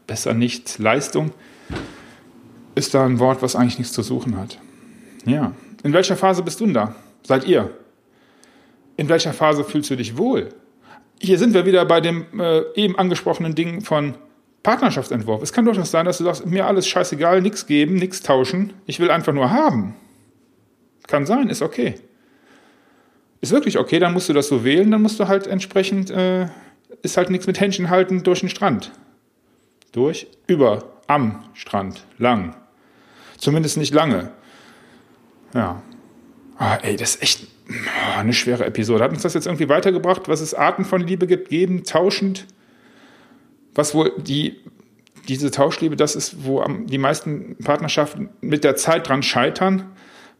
Besser 0.07 0.35
nichts. 0.35 0.79
Leistung 0.79 1.33
ist 2.75 2.95
da 2.95 3.05
ein 3.05 3.19
Wort, 3.19 3.43
was 3.43 3.57
eigentlich 3.57 3.79
nichts 3.79 3.95
zu 3.95 4.03
suchen 4.03 4.37
hat. 4.37 4.59
Ja. 5.25 5.53
In 5.83 5.93
welcher 5.93 6.17
Phase 6.17 6.43
bist 6.43 6.61
du 6.61 6.65
denn 6.65 6.75
da? 6.75 6.95
Seid 7.23 7.47
ihr? 7.47 7.71
In 8.97 9.09
welcher 9.09 9.33
Phase 9.33 9.65
fühlst 9.65 9.91
du 9.91 9.97
dich 9.97 10.17
wohl? 10.17 10.51
Hier 11.21 11.39
sind 11.39 11.55
wir 11.55 11.67
wieder 11.67 11.85
bei 11.85 12.01
dem 12.01 12.27
äh, 12.39 12.63
eben 12.75 12.99
angesprochenen 12.99 13.55
Ding 13.55 13.81
von 13.81 14.15
Partnerschaftsentwurf. 14.62 15.42
Es 15.42 15.52
kann 15.52 15.64
durchaus 15.64 15.90
sein, 15.90 16.07
dass 16.07 16.19
du 16.19 16.25
sagst, 16.25 16.47
mir 16.47 16.66
alles 16.66 16.87
scheißegal, 16.87 17.40
nichts 17.40 17.66
geben, 17.66 17.95
nichts 17.95 18.23
tauschen. 18.23 18.73
Ich 18.87 19.00
will 19.00 19.11
einfach 19.11 19.33
nur 19.33 19.50
haben. 19.50 19.95
Kann 21.09 21.26
sein, 21.26 21.49
ist 21.49 21.62
okay. 21.62 21.97
Ist 23.40 23.50
wirklich 23.50 23.78
okay, 23.78 23.99
dann 23.99 24.12
musst 24.12 24.28
du 24.28 24.33
das 24.33 24.47
so 24.47 24.64
wählen, 24.64 24.90
dann 24.90 25.02
musst 25.02 25.19
du 25.19 25.26
halt 25.26 25.49
entsprechend, 25.49 26.11
äh, 26.11 26.47
ist 27.02 27.16
halt 27.16 27.31
nichts 27.31 27.49
mit 27.49 27.59
Händchen 27.59 27.90
halten 27.90 28.23
durch 28.23 28.40
den 28.40 28.49
Strand. 28.49 28.92
Durch, 29.90 30.28
über, 30.47 31.00
am 31.09 31.45
Strand, 31.54 32.07
lang. 32.19 32.54
Zumindest 33.38 33.76
nicht 33.76 33.92
lange. 33.92 34.31
Ja. 35.54 35.83
Ah, 36.57 36.76
ey, 36.83 36.97
das 36.97 37.16
ist 37.16 37.23
echt 37.23 37.47
oh, 37.69 38.19
eine 38.19 38.33
schwere 38.33 38.64
Episode. 38.64 39.02
Hat 39.02 39.11
uns 39.11 39.23
das 39.23 39.35
jetzt 39.35 39.47
irgendwie 39.47 39.69
weitergebracht, 39.69 40.28
was 40.28 40.40
es 40.40 40.54
Arten 40.54 40.85
von 40.85 41.00
Liebe 41.00 41.26
gibt, 41.26 41.49
geben, 41.49 41.83
tauschend? 41.83 42.47
Was 43.75 43.95
wohl 43.95 44.12
die, 44.19 44.61
diese 45.29 45.50
Tauschliebe, 45.50 45.97
das 45.97 46.14
ist, 46.14 46.45
wo 46.45 46.64
die 46.64 46.99
meisten 46.99 47.57
Partnerschaften 47.57 48.29
mit 48.41 48.64
der 48.64 48.76
Zeit 48.76 49.09
dran 49.09 49.23
scheitern, 49.23 49.91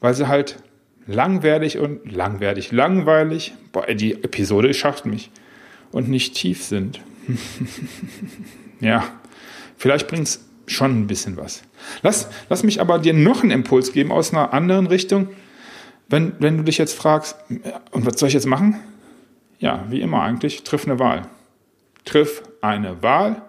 weil 0.01 0.15
sie 0.15 0.29
halt 0.29 0.57
langweilig 1.07 1.79
und 1.79 2.11
langweilig, 2.11 2.73
langweilig, 2.73 3.55
boah, 3.73 3.87
die 3.87 4.12
Episode 4.12 4.73
schafft 4.75 5.07
mich, 5.07 5.31
und 5.93 6.09
nicht 6.09 6.35
tief 6.35 6.65
sind. 6.65 7.01
ja, 8.81 9.05
vielleicht 9.77 10.09
bringt 10.09 10.27
es 10.27 10.45
schon 10.67 11.03
ein 11.03 11.07
bisschen 11.07 11.37
was. 11.37 11.62
Lass, 12.03 12.29
lass 12.49 12.62
mich 12.62 12.81
aber 12.81 12.99
dir 12.99 13.12
noch 13.12 13.43
einen 13.43 13.51
Impuls 13.51 13.93
geben 13.93 14.11
aus 14.11 14.33
einer 14.33 14.53
anderen 14.53 14.87
Richtung. 14.87 15.29
Wenn, 16.09 16.33
wenn 16.41 16.57
du 16.57 16.65
dich 16.65 16.79
jetzt 16.79 16.95
fragst, 16.97 17.37
und 17.91 18.07
was 18.07 18.19
soll 18.19 18.29
ich 18.29 18.35
jetzt 18.35 18.47
machen? 18.47 18.77
Ja, 19.59 19.85
wie 19.91 20.01
immer 20.01 20.23
eigentlich, 20.23 20.65
triff 20.65 20.87
eine 20.87 20.99
Wahl. 20.99 21.29
Triff 22.05 22.43
eine 22.61 23.03
Wahl. 23.03 23.43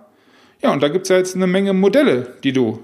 Ja, 0.61 0.71
und 0.71 0.81
da 0.81 0.87
gibt 0.87 1.03
es 1.03 1.09
ja 1.09 1.17
jetzt 1.17 1.35
eine 1.35 1.47
Menge 1.47 1.73
Modelle, 1.73 2.35
die 2.43 2.53
du 2.53 2.83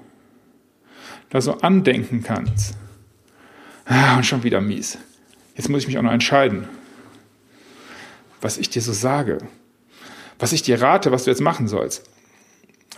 da 1.29 1.41
so 1.41 1.53
andenken 1.59 2.23
kannst. 2.23 2.75
Ah, 3.85 4.17
und 4.17 4.25
schon 4.25 4.43
wieder 4.43 4.61
mies. 4.61 4.97
Jetzt 5.55 5.69
muss 5.69 5.81
ich 5.81 5.87
mich 5.87 5.97
auch 5.97 6.03
noch 6.03 6.11
entscheiden, 6.11 6.67
was 8.41 8.57
ich 8.57 8.69
dir 8.69 8.81
so 8.81 8.93
sage, 8.93 9.39
was 10.37 10.53
ich 10.53 10.61
dir 10.61 10.81
rate, 10.81 11.11
was 11.11 11.25
du 11.25 11.31
jetzt 11.31 11.41
machen 11.41 11.67
sollst. 11.67 12.09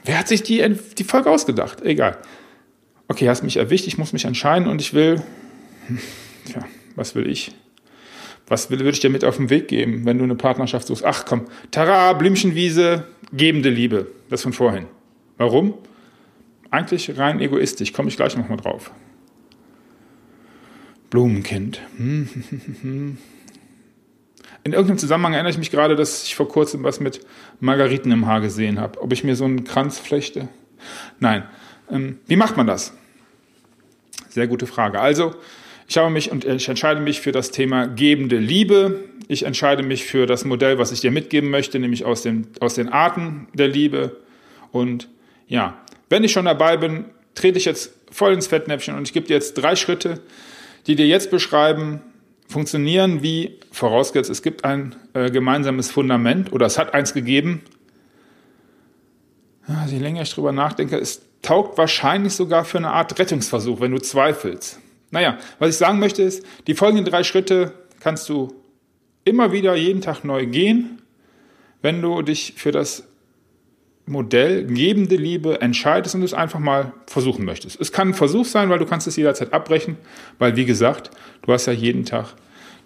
Wer 0.03 0.17
hat 0.17 0.27
sich 0.27 0.43
die, 0.43 0.67
die 0.97 1.03
Folge 1.03 1.29
ausgedacht? 1.29 1.81
Egal. 1.81 2.17
Okay, 3.07 3.27
hast 3.29 3.43
mich 3.43 3.57
erwischt, 3.57 3.87
ich 3.87 3.97
muss 3.97 4.13
mich 4.13 4.25
entscheiden 4.25 4.67
und 4.67 4.81
ich 4.81 4.93
will. 4.93 5.21
Tja, 6.45 6.65
was 6.95 7.15
will 7.15 7.27
ich? 7.27 7.53
Was 8.51 8.69
würde 8.69 8.89
ich 8.89 8.99
dir 8.99 9.09
mit 9.09 9.23
auf 9.23 9.37
den 9.37 9.49
Weg 9.49 9.69
geben, 9.69 10.03
wenn 10.03 10.17
du 10.17 10.25
eine 10.25 10.35
Partnerschaft 10.35 10.85
suchst? 10.85 11.05
Ach 11.05 11.23
komm, 11.25 11.45
Tara, 11.71 12.11
Blümchenwiese, 12.11 13.05
gebende 13.31 13.69
Liebe. 13.69 14.07
Das 14.29 14.41
von 14.41 14.51
vorhin. 14.51 14.87
Warum? 15.37 15.75
Eigentlich 16.69 17.17
rein 17.17 17.39
egoistisch, 17.39 17.93
komme 17.93 18.09
ich 18.09 18.17
gleich 18.17 18.35
nochmal 18.35 18.57
drauf. 18.57 18.91
Blumenkind. 21.09 21.79
In 21.97 23.17
irgendeinem 24.65 24.97
Zusammenhang 24.97 25.31
erinnere 25.31 25.51
ich 25.51 25.57
mich 25.57 25.71
gerade, 25.71 25.95
dass 25.95 26.25
ich 26.25 26.35
vor 26.35 26.49
kurzem 26.49 26.83
was 26.83 26.99
mit 26.99 27.25
Margariten 27.61 28.11
im 28.11 28.25
Haar 28.25 28.41
gesehen 28.41 28.81
habe. 28.81 29.01
Ob 29.01 29.13
ich 29.13 29.23
mir 29.23 29.37
so 29.37 29.45
einen 29.45 29.63
Kranz 29.63 29.97
flechte? 29.97 30.49
Nein. 31.21 31.45
Ähm, 31.89 32.19
wie 32.27 32.35
macht 32.35 32.57
man 32.57 32.67
das? 32.67 32.91
Sehr 34.27 34.47
gute 34.47 34.67
Frage. 34.67 34.99
Also, 34.99 35.35
ich 35.91 35.97
habe 35.97 36.09
mich 36.09 36.31
und 36.31 36.45
ich 36.45 36.69
entscheide 36.69 37.01
mich 37.01 37.19
für 37.19 37.33
das 37.33 37.51
Thema 37.51 37.85
gebende 37.85 38.37
Liebe. 38.37 39.03
Ich 39.27 39.43
entscheide 39.43 39.83
mich 39.83 40.05
für 40.05 40.25
das 40.25 40.45
Modell, 40.45 40.77
was 40.77 40.93
ich 40.93 41.01
dir 41.01 41.11
mitgeben 41.11 41.49
möchte, 41.49 41.79
nämlich 41.79 42.05
aus 42.05 42.21
den, 42.21 42.47
aus 42.61 42.75
den 42.75 42.87
Arten 42.87 43.49
der 43.53 43.67
Liebe. 43.67 44.15
Und 44.71 45.09
ja, 45.49 45.77
wenn 46.07 46.23
ich 46.23 46.31
schon 46.31 46.45
dabei 46.45 46.77
bin, 46.77 47.03
trete 47.35 47.57
ich 47.57 47.65
jetzt 47.65 47.91
voll 48.09 48.31
ins 48.31 48.47
Fettnäpfchen 48.47 48.95
und 48.95 49.05
ich 49.05 49.11
gebe 49.11 49.27
dir 49.27 49.33
jetzt 49.33 49.55
drei 49.55 49.75
Schritte, 49.75 50.21
die 50.87 50.95
dir 50.95 51.07
jetzt 51.07 51.29
beschreiben, 51.29 51.99
funktionieren 52.47 53.21
wie 53.21 53.59
vorausgesetzt, 53.73 54.29
es 54.29 54.41
gibt 54.41 54.63
ein 54.63 54.95
äh, 55.13 55.29
gemeinsames 55.29 55.91
Fundament 55.91 56.53
oder 56.53 56.67
es 56.67 56.77
hat 56.77 56.93
eins 56.93 57.13
gegeben. 57.13 57.63
Ja, 59.67 59.85
je 59.87 59.99
länger 59.99 60.21
ich 60.21 60.33
drüber 60.33 60.53
nachdenke, 60.53 60.97
es 60.97 61.21
taugt 61.41 61.77
wahrscheinlich 61.77 62.31
sogar 62.31 62.63
für 62.63 62.77
eine 62.77 62.91
Art 62.91 63.19
Rettungsversuch, 63.19 63.81
wenn 63.81 63.91
du 63.91 63.99
zweifelst. 63.99 64.79
Naja, 65.11 65.37
was 65.59 65.69
ich 65.69 65.77
sagen 65.77 65.99
möchte 65.99 66.23
ist, 66.23 66.45
die 66.67 66.73
folgenden 66.73 67.05
drei 67.05 67.23
Schritte 67.23 67.73
kannst 67.99 68.27
du 68.29 68.55
immer 69.25 69.51
wieder 69.51 69.75
jeden 69.75 70.01
Tag 70.01 70.23
neu 70.23 70.45
gehen, 70.45 71.01
wenn 71.81 72.01
du 72.01 72.21
dich 72.21 72.53
für 72.57 72.71
das 72.71 73.03
Modell 74.05 74.65
gebende 74.65 75.15
Liebe 75.15 75.61
entscheidest 75.61 76.15
und 76.15 76.23
es 76.23 76.33
einfach 76.33 76.59
mal 76.59 76.93
versuchen 77.05 77.45
möchtest. 77.45 77.79
Es 77.79 77.91
kann 77.91 78.09
ein 78.09 78.13
Versuch 78.13 78.45
sein, 78.45 78.69
weil 78.69 78.79
du 78.79 78.85
kannst 78.85 79.07
es 79.07 79.15
jederzeit 79.15 79.53
abbrechen, 79.53 79.97
weil 80.39 80.55
wie 80.55 80.65
gesagt, 80.65 81.11
du 81.43 81.53
hast 81.53 81.67
ja 81.67 81.73
jeden 81.73 82.05
Tag 82.05 82.35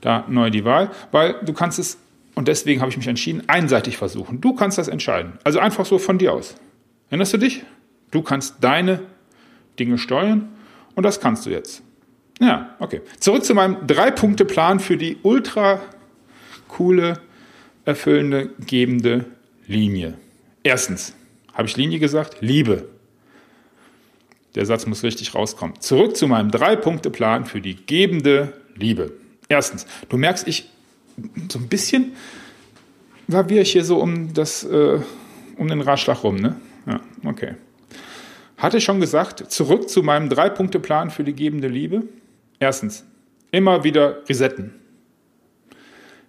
da 0.01 0.25
neu 0.27 0.49
die 0.49 0.65
Wahl, 0.65 0.91
weil 1.11 1.35
du 1.43 1.53
kannst 1.53 1.79
es, 1.79 1.97
und 2.35 2.47
deswegen 2.47 2.81
habe 2.81 2.91
ich 2.91 2.97
mich 2.97 3.07
entschieden, 3.07 3.43
einseitig 3.47 3.97
versuchen. 3.97 4.41
Du 4.41 4.53
kannst 4.53 4.77
das 4.77 4.87
entscheiden. 4.87 5.33
Also 5.43 5.59
einfach 5.59 5.85
so 5.85 5.97
von 5.99 6.17
dir 6.17 6.33
aus. 6.33 6.55
Erinnerst 7.09 7.33
du 7.33 7.37
dich? 7.37 7.63
Du 8.11 8.21
kannst 8.21 8.57
deine 8.61 9.01
Dinge 9.79 9.97
steuern 9.97 10.49
und 10.95 11.03
das 11.03 11.21
kannst 11.21 11.45
du 11.45 11.49
jetzt. 11.49 11.81
Ja, 12.39 12.75
okay. 12.79 13.01
Zurück 13.19 13.45
zu 13.45 13.53
meinem 13.53 13.87
Drei-Punkte-Plan 13.87 14.79
für 14.79 14.97
die 14.97 15.17
ultra 15.23 15.81
coole, 16.67 17.19
erfüllende, 17.85 18.49
gebende 18.65 19.25
Linie. 19.67 20.15
Erstens, 20.63 21.13
habe 21.53 21.67
ich 21.67 21.77
Linie 21.77 21.99
gesagt? 21.99 22.37
Liebe. 22.41 22.89
Der 24.55 24.65
Satz 24.65 24.85
muss 24.85 25.03
richtig 25.03 25.35
rauskommen. 25.35 25.79
Zurück 25.79 26.17
zu 26.17 26.27
meinem 26.27 26.51
Drei-Punkte-Plan 26.51 27.45
für 27.45 27.61
die 27.61 27.75
gebende 27.75 28.53
Liebe. 28.75 29.13
Erstens, 29.47 29.85
du 30.09 30.17
merkst, 30.17 30.47
ich 30.47 30.69
so 31.49 31.59
ein 31.59 31.67
bisschen 31.67 32.13
laviere 33.27 33.61
ich 33.61 33.71
hier 33.71 33.85
so 33.85 33.99
um, 33.99 34.33
das, 34.33 34.63
äh, 34.63 34.99
um 35.57 35.67
den 35.67 35.81
Ratschlag 35.81 36.23
rum. 36.23 36.35
Ne? 36.37 36.55
Ja, 36.85 36.99
okay. 37.23 37.55
Hatte 38.57 38.77
ich 38.77 38.83
schon 38.83 38.99
gesagt, 38.99 39.51
zurück 39.51 39.89
zu 39.89 40.03
meinem 40.03 40.29
Drei-Punkte-Plan 40.29 41.09
für 41.09 41.23
die 41.23 41.33
gebende 41.33 41.67
Liebe. 41.67 42.03
Erstens, 42.59 43.05
immer 43.51 43.83
wieder 43.83 44.27
resetten. 44.27 44.73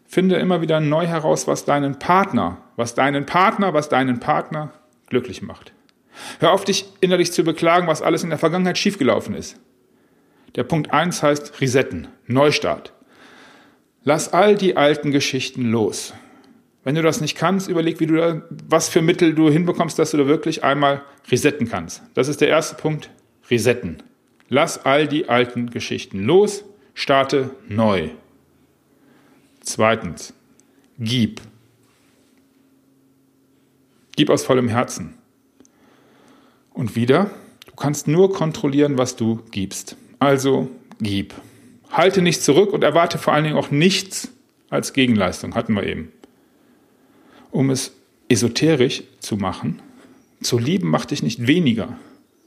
Finde 0.07 0.37
immer 0.37 0.61
wieder 0.61 0.81
neu 0.81 1.07
heraus, 1.07 1.47
was 1.47 1.65
deinen 1.65 1.99
Partner, 1.99 2.59
was 2.77 2.95
deinen 2.95 3.27
Partner, 3.27 3.75
was 3.75 3.89
deinen 3.89 4.21
Partner 4.21 4.73
glücklich 5.09 5.43
macht. 5.43 5.73
Hör 6.41 6.53
auf, 6.53 6.65
dich 6.65 6.87
innerlich 7.01 7.33
zu 7.33 7.45
beklagen, 7.45 7.87
was 7.87 8.03
alles 8.03 8.23
in 8.23 8.31
der 8.31 8.39
Vergangenheit 8.39 8.79
schiefgelaufen 8.79 9.35
ist. 9.35 9.59
Der 10.55 10.65
Punkt 10.65 10.93
1 10.93 11.23
heißt 11.23 11.61
Resetten, 11.61 12.09
Neustart. 12.27 12.93
Lass 14.05 14.33
all 14.33 14.55
die 14.55 14.77
alten 14.77 15.11
Geschichten 15.11 15.71
los. 15.71 16.15
Wenn 16.85 16.95
du 16.95 17.03
das 17.03 17.21
nicht 17.21 17.37
kannst, 17.37 17.69
überleg, 17.69 17.99
wie 17.99 18.07
du 18.07 18.17
da, 18.17 18.43
was 18.69 18.89
für 18.89 19.03
Mittel 19.03 19.35
du 19.35 19.51
hinbekommst, 19.51 19.99
dass 19.99 20.13
du 20.13 20.17
da 20.19 20.27
wirklich 20.29 20.63
einmal 20.63 21.03
resetten 21.31 21.69
kannst. 21.69 22.03
Das 22.15 22.29
ist 22.29 22.41
der 22.41 22.49
erste 22.49 22.77
Punkt, 22.77 23.11
resetten. 23.51 24.03
Lass 24.49 24.85
all 24.85 25.09
die 25.09 25.29
alten 25.29 25.71
Geschichten 25.71 26.25
los, 26.25 26.65
starte 26.95 27.51
neu. 27.69 28.11
Zweitens, 29.61 30.33
gib. 30.99 31.41
Gib 34.15 34.31
aus 34.31 34.45
vollem 34.45 34.69
Herzen. 34.69 35.15
Und 36.73 36.95
wieder, 36.95 37.31
du 37.67 37.75
kannst 37.75 38.07
nur 38.07 38.33
kontrollieren, 38.33 38.99
was 38.99 39.17
du 39.17 39.43
gibst. 39.51 39.97
Also 40.19 40.71
gib. 41.01 41.35
Halte 41.91 42.23
nichts 42.23 42.45
zurück 42.45 42.73
und 42.73 42.85
erwarte 42.85 43.19
vor 43.19 43.33
allen 43.33 43.45
Dingen 43.45 43.57
auch 43.57 43.71
nichts 43.71 44.31
als 44.71 44.93
Gegenleistung, 44.93 45.55
hatten 45.55 45.75
wir 45.75 45.85
eben. 45.85 46.13
Um 47.51 47.71
es 47.71 47.93
esoterisch 48.29 49.03
zu 49.21 49.37
machen, 49.37 49.81
zu 50.41 50.59
lieben 50.59 50.89
macht 50.89 51.11
dich 51.11 51.23
nicht 51.23 51.47
weniger, 51.47 51.97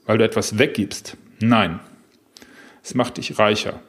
weil 0.06 0.18
du 0.18 0.24
etwas 0.24 0.58
weggibst. 0.58 1.18
Nein, 1.40 1.80
es 2.84 2.96
macht 2.96 3.18
dich 3.18 3.38
reicher. 3.40 3.82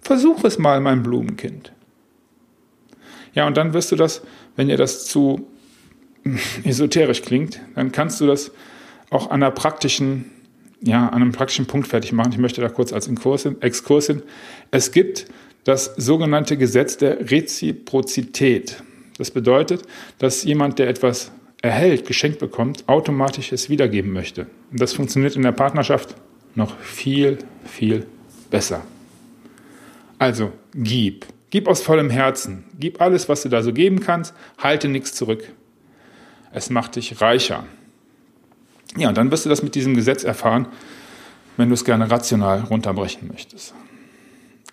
Versuch 0.00 0.44
es 0.44 0.58
mal, 0.58 0.80
mein 0.80 1.02
Blumenkind. 1.02 1.72
Ja, 3.34 3.46
und 3.46 3.56
dann 3.56 3.72
wirst 3.72 3.92
du 3.92 3.96
das, 3.96 4.22
wenn 4.56 4.68
dir 4.68 4.76
das 4.76 5.06
zu 5.06 5.48
esoterisch 6.64 7.22
klingt, 7.22 7.60
dann 7.74 7.92
kannst 7.92 8.20
du 8.20 8.26
das 8.26 8.52
auch 9.10 9.30
an 9.30 9.42
einer 9.42 9.50
praktischen, 9.50 10.30
ja, 10.80 11.08
an 11.08 11.22
einem 11.22 11.32
praktischen 11.32 11.66
Punkt 11.66 11.88
fertig 11.88 12.12
machen. 12.12 12.32
Ich 12.32 12.38
möchte 12.38 12.60
da 12.60 12.68
kurz 12.68 12.92
als 12.92 13.08
Exkurs 13.08 14.06
hin. 14.06 14.22
Es 14.70 14.92
gibt 14.92 15.26
das 15.64 15.94
sogenannte 15.96 16.56
Gesetz 16.56 16.96
der 16.96 17.30
Reziprozität. 17.30 18.82
Das 19.18 19.30
bedeutet, 19.30 19.82
dass 20.18 20.44
jemand, 20.44 20.78
der 20.78 20.88
etwas 20.88 21.32
erhält, 21.60 22.06
geschenkt 22.06 22.38
bekommt, 22.38 22.88
automatisch 22.88 23.52
es 23.52 23.68
wiedergeben 23.68 24.12
möchte. 24.12 24.46
Und 24.70 24.80
das 24.80 24.92
funktioniert 24.92 25.36
in 25.36 25.42
der 25.42 25.52
Partnerschaft 25.52 26.14
noch 26.58 26.78
viel, 26.80 27.38
viel 27.64 28.06
besser. 28.50 28.82
Also 30.18 30.52
gib. 30.74 31.24
Gib 31.50 31.66
aus 31.66 31.80
vollem 31.80 32.10
Herzen. 32.10 32.64
Gib 32.78 33.00
alles, 33.00 33.28
was 33.30 33.42
du 33.42 33.48
da 33.48 33.62
so 33.62 33.72
geben 33.72 34.00
kannst. 34.00 34.34
Halte 34.58 34.88
nichts 34.88 35.14
zurück. 35.14 35.48
Es 36.52 36.68
macht 36.68 36.96
dich 36.96 37.20
reicher. 37.22 37.64
Ja, 38.96 39.08
und 39.08 39.16
dann 39.16 39.30
wirst 39.30 39.46
du 39.46 39.48
das 39.48 39.62
mit 39.62 39.74
diesem 39.74 39.94
Gesetz 39.94 40.24
erfahren, 40.24 40.68
wenn 41.56 41.68
du 41.68 41.74
es 41.74 41.84
gerne 41.84 42.10
rational 42.10 42.60
runterbrechen 42.60 43.28
möchtest. 43.28 43.74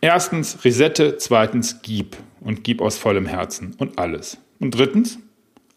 Erstens, 0.02 0.66
resette. 0.66 1.18
Zweitens, 1.18 1.82
gib. 1.82 2.18
Und 2.42 2.64
gib 2.64 2.82
aus 2.82 2.98
vollem 2.98 3.26
Herzen. 3.26 3.76
Und 3.78 3.98
alles. 4.00 4.38
Und 4.60 4.72
drittens, 4.72 5.20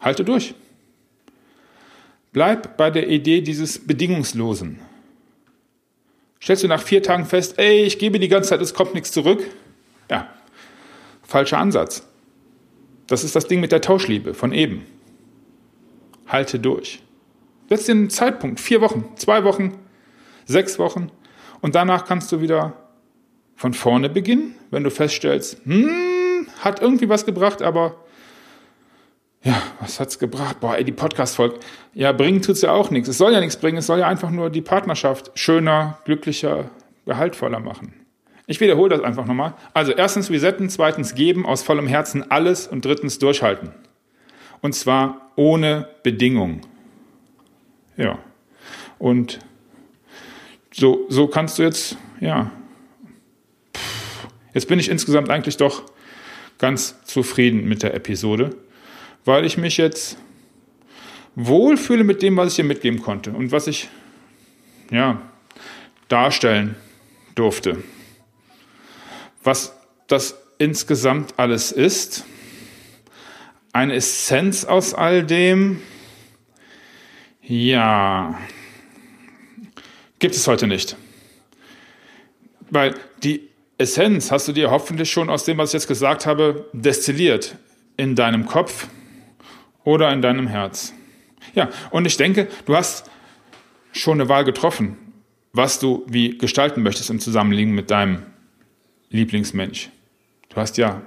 halte 0.01 0.25
durch. 0.25 0.55
Bleib 2.33 2.77
bei 2.77 2.91
der 2.91 3.09
Idee 3.09 3.41
dieses 3.41 3.87
Bedingungslosen. 3.87 4.88
Stellst 6.41 6.63
du 6.63 6.69
nach 6.69 6.83
vier 6.83 7.03
Tagen 7.03 7.25
fest, 7.25 7.59
ey, 7.59 7.83
ich 7.83 7.99
gebe 7.99 8.19
die 8.19 8.29
ganze 8.29 8.51
Zeit, 8.51 8.61
es 8.61 8.75
kommt 8.75 8.95
nichts 8.95 9.13
zurück? 9.13 9.43
Ja, 10.11 10.29
falscher 11.23 11.59
Ansatz. 11.59 12.07
Das 13.07 13.25
ist 13.25 13.35
das 13.35 13.47
Ding 13.47 13.61
mit 13.61 13.73
der 13.73 13.81
Tauschliebe 13.81 14.35
von 14.35 14.53
eben. 14.53 14.85
Halte 16.27 16.59
durch. 16.59 17.03
Setz 17.69 17.87
dir 17.87 17.93
einen 17.93 18.11
Zeitpunkt, 18.11 18.61
vier 18.61 18.81
Wochen, 18.81 19.05
zwei 19.17 19.45
Wochen, 19.45 19.79
sechs 20.47 20.79
Wochen 20.79 21.11
und 21.61 21.75
danach 21.75 22.05
kannst 22.07 22.31
du 22.33 22.41
wieder 22.41 22.75
von 23.57 23.75
vorne 23.75 24.09
beginnen, 24.09 24.55
wenn 24.71 24.85
du 24.85 24.91
feststellst, 24.91 25.65
hm, 25.65 26.47
hat 26.61 26.81
irgendwie 26.81 27.09
was 27.09 27.27
gebracht, 27.27 27.63
aber 27.63 27.97
ja, 29.43 29.63
was 29.81 30.01
hat's 30.01 30.19
gebracht? 30.19 30.61
Boah, 30.61 30.77
ey, 30.77 30.85
die 30.85 30.93
Podcast-Folge. 30.93 31.61
Ja, 31.95 32.13
bringen 32.13 32.43
tut's 32.43 32.63
ja 32.63 32.73
auch 32.73 32.91
nichts. 32.91 33.09
Es 33.09 33.19
soll 33.19 33.33
ja 33.33 33.41
nichts 33.41 33.57
bringen, 33.57 33.79
es 33.79 33.87
soll 33.87 34.01
ja 34.01 34.09
einfach 34.09 34.31
nur 34.31 34.51
die 34.51 34.63
Partnerschaft 34.63 35.31
schöner, 35.35 35.99
glücklicher, 36.05 36.71
gehaltvoller 37.07 37.61
machen. 37.61 37.95
Ich 38.47 38.61
wiederhole 38.61 38.89
das 38.91 39.03
einfach 39.03 39.27
nochmal. 39.27 39.55
Also 39.75 39.93
erstens 39.93 40.31
resetten, 40.31 40.71
zweitens 40.71 41.15
geben 41.15 41.47
aus 41.47 41.63
vollem 41.63 41.87
Herzen 41.87 42.31
alles 42.31 42.67
und 42.67 42.85
drittens 42.85 43.19
durchhalten. 43.19 43.73
Und 44.61 44.75
zwar 44.75 45.31
ohne 45.37 45.89
Bedingung. 46.03 46.63
Ja. 47.97 48.19
Und 48.99 49.39
so, 50.73 51.07
so 51.09 51.29
kannst 51.29 51.59
du 51.59 51.63
jetzt, 51.63 51.97
ja. 52.21 52.51
Jetzt 54.53 54.67
bin 54.67 54.81
ich 54.81 54.91
insgesamt 54.91 55.31
eigentlich 55.31 55.59
doch 55.59 55.85
ganz 56.59 57.05
zufrieden 57.05 57.69
mit 57.69 57.83
der 57.83 57.95
Episode 57.95 58.57
weil 59.29 59.45
ich 59.45 59.59
mich 59.59 59.77
jetzt 59.77 60.17
wohlfühle 61.35 62.03
mit 62.03 62.23
dem, 62.23 62.39
was 62.39 62.53
ich 62.53 62.57
dir 62.57 62.65
mitgeben 62.65 63.03
konnte 63.03 63.31
und 63.31 63.53
was 63.53 63.67
ich 63.67 63.91
ja, 64.91 65.21
darstellen 66.09 66.77
durfte. 67.35 67.85
Was 69.45 69.77
das 70.07 70.35
insgesamt 70.57 71.35
alles 71.37 71.73
ist, 71.73 72.25
eine 73.75 73.97
Essenz 73.97 74.65
aus 74.65 74.95
all 74.95 75.23
dem, 75.23 75.83
ja, 77.43 78.41
gibt 80.21 80.37
es 80.37 80.49
heute 80.49 80.67
nicht. 80.67 80.97
Weil 82.71 82.95
die 83.23 83.47
Essenz 83.77 84.31
hast 84.31 84.49
du 84.49 84.53
dir 84.53 84.71
hoffentlich 84.71 85.13
schon 85.13 85.29
aus 85.29 85.45
dem, 85.45 85.59
was 85.59 85.69
ich 85.69 85.75
jetzt 85.75 85.87
gesagt 85.89 86.25
habe, 86.25 86.65
destilliert 86.73 87.59
in 87.99 88.15
deinem 88.15 88.47
Kopf 88.47 88.89
oder 89.89 90.13
in 90.13 90.21
deinem 90.21 90.49
Herz. 90.49 90.93
Ja, 91.55 91.71
und 91.91 92.07
ich 92.07 92.19
denke, 92.19 92.49
du 92.67 92.77
hast 92.77 93.11
schon 93.91 94.21
eine 94.21 94.29
Wahl 94.29 94.45
getroffen, 94.45 94.99
was 95.55 95.79
du 95.79 96.05
wie 96.07 96.37
gestalten 96.37 96.83
möchtest 96.83 97.09
im 97.09 97.21
Zusammenleben 97.21 97.75
mit 97.75 97.91
deinem 97.91 98.25
Lieblingsmensch. 99.09 99.89
Du 100.51 100.57
hast 100.57 100.77
ja 100.77 101.01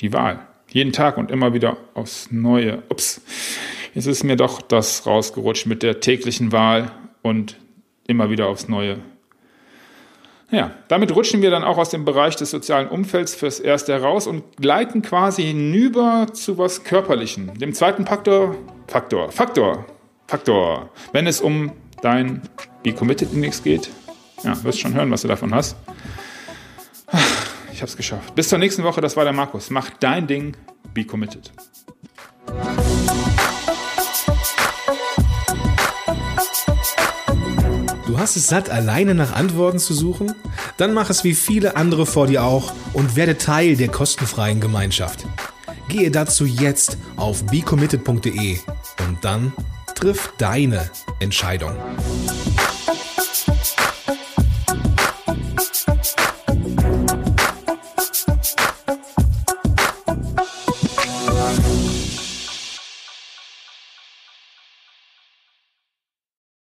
die 0.00 0.12
Wahl. 0.12 0.46
Jeden 0.68 0.92
Tag 0.92 1.16
und 1.16 1.30
immer 1.30 1.54
wieder 1.54 1.78
aufs 1.94 2.30
Neue. 2.30 2.82
Ups, 2.90 3.22
jetzt 3.94 4.04
ist 4.04 4.22
mir 4.22 4.36
doch 4.36 4.60
das 4.60 5.06
rausgerutscht 5.06 5.64
mit 5.64 5.82
der 5.82 6.00
täglichen 6.00 6.52
Wahl 6.52 6.92
und 7.22 7.56
immer 8.06 8.28
wieder 8.28 8.48
aufs 8.48 8.68
Neue. 8.68 8.98
Ja, 10.50 10.72
damit 10.88 11.14
rutschen 11.14 11.42
wir 11.42 11.50
dann 11.50 11.62
auch 11.62 11.78
aus 11.78 11.90
dem 11.90 12.04
Bereich 12.04 12.34
des 12.34 12.50
sozialen 12.50 12.88
Umfelds 12.88 13.34
fürs 13.34 13.60
Erste 13.60 13.92
heraus 13.92 14.26
und 14.26 14.56
gleiten 14.56 15.00
quasi 15.00 15.44
hinüber 15.44 16.26
zu 16.32 16.58
was 16.58 16.82
Körperlichen, 16.82 17.56
dem 17.58 17.72
zweiten 17.72 18.04
Faktor, 18.04 18.56
Faktor, 18.88 19.30
Faktor, 19.30 19.86
Faktor. 20.26 20.90
Wenn 21.12 21.28
es 21.28 21.40
um 21.40 21.72
dein 22.02 22.42
Be 22.82 22.92
Committed 22.92 23.32
Index 23.32 23.62
geht, 23.62 23.90
ja, 24.42 24.60
wirst 24.64 24.80
schon 24.80 24.94
hören, 24.94 25.10
was 25.10 25.22
du 25.22 25.28
davon 25.28 25.54
hast. 25.54 25.76
Ich 27.72 27.80
habe 27.80 27.88
es 27.90 27.96
geschafft. 27.96 28.34
Bis 28.34 28.48
zur 28.48 28.58
nächsten 28.58 28.82
Woche, 28.82 29.00
das 29.00 29.16
war 29.16 29.24
der 29.24 29.32
Markus. 29.32 29.70
Mach 29.70 29.88
dein 30.00 30.26
Ding, 30.26 30.56
Be 30.92 31.04
Committed. 31.04 31.52
Hast 38.20 38.36
es 38.36 38.46
satt, 38.46 38.70
alleine 38.70 39.14
nach 39.14 39.32
Antworten 39.32 39.78
zu 39.78 39.94
suchen? 39.94 40.34
Dann 40.76 40.94
mach 40.94 41.10
es 41.10 41.24
wie 41.24 41.34
viele 41.34 41.76
andere 41.76 42.06
vor 42.06 42.26
dir 42.26 42.44
auch 42.44 42.72
und 42.92 43.16
werde 43.16 43.38
Teil 43.38 43.76
der 43.76 43.88
kostenfreien 43.88 44.60
Gemeinschaft. 44.60 45.26
Gehe 45.88 46.10
dazu 46.10 46.44
jetzt 46.44 46.98
auf 47.16 47.44
becommitted.de 47.46 48.58
und 49.08 49.24
dann 49.24 49.52
triff 49.94 50.32
deine 50.38 50.88
Entscheidung. 51.18 51.72